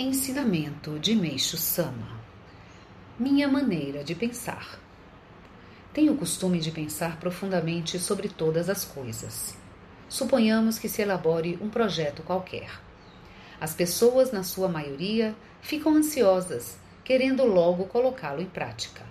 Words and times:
Ensinamento 0.00 0.96
de 1.00 1.12
Meixo 1.16 1.56
Sama 1.56 2.20
Minha 3.18 3.48
maneira 3.48 4.04
de 4.04 4.14
pensar. 4.14 4.78
Tenho 5.92 6.12
o 6.12 6.16
costume 6.16 6.60
de 6.60 6.70
pensar 6.70 7.18
profundamente 7.18 7.98
sobre 7.98 8.28
todas 8.28 8.70
as 8.70 8.84
coisas. 8.84 9.56
Suponhamos 10.08 10.78
que 10.78 10.88
se 10.88 11.02
elabore 11.02 11.58
um 11.60 11.68
projeto 11.68 12.22
qualquer. 12.22 12.80
As 13.60 13.74
pessoas, 13.74 14.30
na 14.30 14.44
sua 14.44 14.68
maioria, 14.68 15.34
ficam 15.60 15.96
ansiosas, 15.96 16.78
querendo 17.02 17.44
logo 17.44 17.86
colocá-lo 17.86 18.40
em 18.40 18.46
prática. 18.46 19.04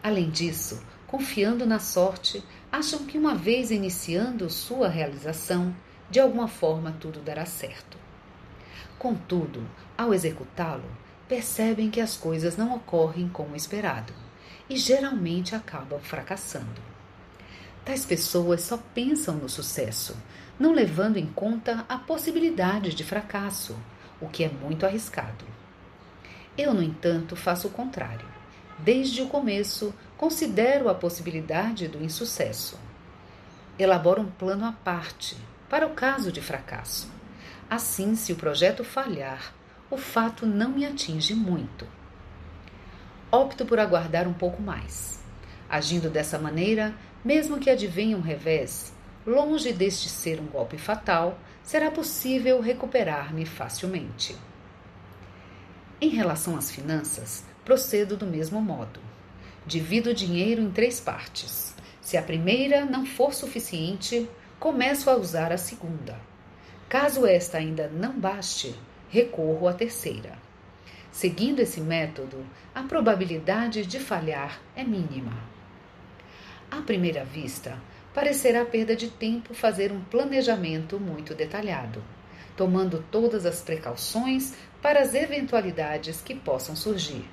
Além 0.00 0.30
disso, 0.30 0.80
confiando 1.08 1.66
na 1.66 1.80
sorte, 1.80 2.40
acham 2.70 3.04
que 3.04 3.18
uma 3.18 3.34
vez 3.34 3.72
iniciando 3.72 4.48
sua 4.48 4.88
realização, 4.88 5.74
de 6.08 6.20
alguma 6.20 6.46
forma 6.46 6.96
tudo 7.00 7.20
dará 7.20 7.44
certo. 7.44 7.98
Contudo, 8.98 9.66
ao 9.96 10.12
executá-lo, 10.12 10.84
percebem 11.28 11.90
que 11.90 12.00
as 12.00 12.16
coisas 12.16 12.56
não 12.56 12.74
ocorrem 12.74 13.28
como 13.28 13.54
esperado 13.54 14.12
e 14.68 14.76
geralmente 14.76 15.54
acabam 15.54 16.00
fracassando. 16.00 16.82
Tais 17.84 18.04
pessoas 18.04 18.62
só 18.62 18.76
pensam 18.76 19.36
no 19.36 19.48
sucesso, 19.48 20.16
não 20.58 20.72
levando 20.72 21.16
em 21.16 21.26
conta 21.26 21.86
a 21.88 21.96
possibilidade 21.96 22.94
de 22.94 23.04
fracasso, 23.04 23.76
o 24.20 24.28
que 24.28 24.44
é 24.44 24.48
muito 24.48 24.84
arriscado. 24.84 25.44
Eu, 26.58 26.74
no 26.74 26.82
entanto, 26.82 27.36
faço 27.36 27.68
o 27.68 27.70
contrário. 27.70 28.26
Desde 28.78 29.22
o 29.22 29.28
começo, 29.28 29.94
considero 30.18 30.88
a 30.88 30.94
possibilidade 30.94 31.88
do 31.88 32.02
insucesso. 32.02 32.78
Elaboro 33.78 34.20
um 34.20 34.30
plano 34.30 34.64
à 34.66 34.72
parte 34.72 35.36
para 35.68 35.86
o 35.86 35.94
caso 35.94 36.30
de 36.32 36.42
fracasso 36.42 37.19
Assim, 37.70 38.16
se 38.16 38.32
o 38.32 38.36
projeto 38.36 38.82
falhar, 38.82 39.54
o 39.88 39.96
fato 39.96 40.44
não 40.44 40.70
me 40.70 40.84
atinge 40.84 41.36
muito. 41.36 41.86
Opto 43.30 43.64
por 43.64 43.78
aguardar 43.78 44.26
um 44.26 44.32
pouco 44.32 44.60
mais. 44.60 45.22
Agindo 45.68 46.10
dessa 46.10 46.36
maneira, 46.36 46.92
mesmo 47.24 47.60
que 47.60 47.70
advenha 47.70 48.16
um 48.16 48.20
revés, 48.20 48.92
longe 49.24 49.72
deste 49.72 50.08
ser 50.08 50.40
um 50.40 50.46
golpe 50.46 50.76
fatal, 50.78 51.38
será 51.62 51.92
possível 51.92 52.60
recuperar-me 52.60 53.46
facilmente. 53.46 54.34
Em 56.00 56.08
relação 56.08 56.56
às 56.56 56.72
finanças, 56.72 57.44
procedo 57.64 58.16
do 58.16 58.26
mesmo 58.26 58.60
modo. 58.60 58.98
Divido 59.64 60.10
o 60.10 60.14
dinheiro 60.14 60.60
em 60.60 60.72
três 60.72 60.98
partes. 60.98 61.72
Se 62.00 62.16
a 62.16 62.22
primeira 62.22 62.84
não 62.84 63.06
for 63.06 63.32
suficiente, 63.32 64.28
começo 64.58 65.08
a 65.08 65.14
usar 65.14 65.52
a 65.52 65.56
segunda. 65.56 66.29
Caso 66.90 67.24
esta 67.24 67.56
ainda 67.56 67.86
não 67.86 68.18
baste, 68.18 68.74
recorro 69.08 69.68
à 69.68 69.72
terceira. 69.72 70.36
Seguindo 71.12 71.60
esse 71.60 71.80
método, 71.80 72.44
a 72.74 72.82
probabilidade 72.82 73.86
de 73.86 74.00
falhar 74.00 74.60
é 74.74 74.82
mínima. 74.82 75.38
À 76.68 76.82
primeira 76.82 77.24
vista, 77.24 77.78
parecerá 78.12 78.64
perda 78.64 78.96
de 78.96 79.08
tempo 79.08 79.54
fazer 79.54 79.92
um 79.92 80.00
planejamento 80.00 80.98
muito 80.98 81.32
detalhado, 81.32 82.02
tomando 82.56 83.04
todas 83.08 83.46
as 83.46 83.62
precauções 83.62 84.54
para 84.82 84.98
as 84.98 85.14
eventualidades 85.14 86.20
que 86.20 86.34
possam 86.34 86.74
surgir. 86.74 87.24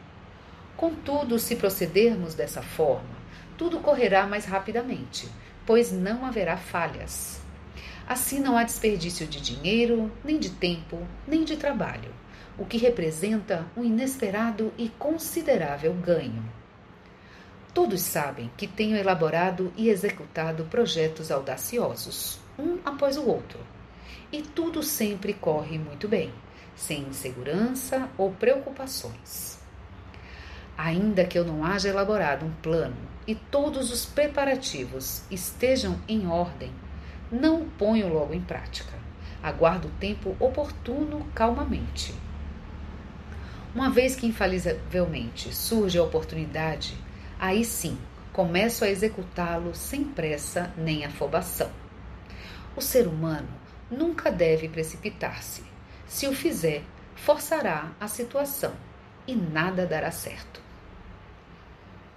Contudo, 0.76 1.40
se 1.40 1.56
procedermos 1.56 2.36
dessa 2.36 2.62
forma, 2.62 3.18
tudo 3.58 3.80
correrá 3.80 4.28
mais 4.28 4.46
rapidamente, 4.46 5.28
pois 5.66 5.92
não 5.92 6.28
haverá 6.28 6.58
falhas. 6.58 7.47
Assim 8.08 8.40
não 8.40 8.58
há 8.58 8.64
desperdício 8.64 9.28
de 9.28 9.42
dinheiro, 9.42 10.10
nem 10.24 10.40
de 10.40 10.50
tempo, 10.50 11.06
nem 11.28 11.44
de 11.44 11.58
trabalho, 11.58 12.14
o 12.58 12.66
que 12.66 12.78
representa 12.78 13.66
um 13.76 13.84
inesperado 13.84 14.72
e 14.78 14.88
considerável 14.88 15.94
ganho. 15.94 16.44
Todos 17.74 18.02
sabem 18.02 18.50
que 18.56 18.66
tenho 18.66 18.96
elaborado 18.96 19.74
e 19.76 19.90
executado 19.90 20.64
projetos 20.64 21.30
audaciosos, 21.32 22.40
um 22.58 22.80
após 22.86 23.18
o 23.18 23.28
outro, 23.28 23.60
e 24.32 24.42
tudo 24.42 24.82
sempre 24.82 25.34
corre 25.34 25.78
muito 25.78 26.08
bem, 26.08 26.34
sem 26.78 27.02
insegurança 27.02 28.10
ou 28.18 28.32
preocupações. 28.32 29.60
Ainda 30.78 31.26
que 31.26 31.38
eu 31.38 31.44
não 31.44 31.66
haja 31.66 31.90
elaborado 31.90 32.46
um 32.46 32.54
plano 32.62 32.96
e 33.28 33.36
todos 33.36 33.92
os 33.92 34.06
preparativos 34.06 35.24
estejam 35.30 36.00
em 36.08 36.26
ordem, 36.28 36.72
não 37.32 37.62
o 37.62 37.66
ponho 37.66 38.12
logo 38.12 38.34
em 38.34 38.42
prática. 38.42 38.94
Aguardo 39.42 39.88
o 39.88 39.92
tempo 40.00 40.36
oportuno 40.40 41.28
calmamente. 41.34 42.14
Uma 43.74 43.90
vez 43.90 44.16
que 44.16 44.26
infalivelmente 44.26 45.54
surge 45.54 45.98
a 45.98 46.04
oportunidade, 46.04 46.98
aí 47.40 47.64
sim 47.64 47.98
começo 48.34 48.84
a 48.84 48.90
executá-lo 48.90 49.76
sem 49.76 50.04
pressa 50.04 50.74
nem 50.78 51.06
afobação. 51.06 51.70
O 52.76 52.82
ser 52.82 53.08
humano 53.08 53.50
nunca 53.90 54.32
deve 54.32 54.70
precipitar-se. 54.70 55.64
Se 56.08 56.28
o 56.28 56.34
fizer, 56.34 56.84
forçará 57.16 57.92
a 58.00 58.08
situação 58.08 58.74
e 59.28 59.36
nada 59.36 59.86
dará 59.86 60.12
certo 60.12 60.67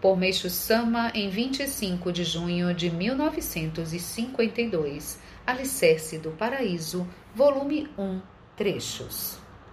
por 0.01 0.17
Meixo 0.17 0.49
Sama 0.49 1.13
em 1.15 1.29
25 1.29 2.11
de 2.11 2.25
junho 2.25 2.75
de 2.75 2.91
1952, 2.91 5.19
Alicerce 5.47 6.17
do 6.19 6.31
Paraíso, 6.31 7.07
volume 7.35 7.87
1, 7.99 8.23
trechos. 8.57 9.37